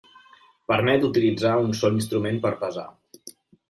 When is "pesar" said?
2.67-2.93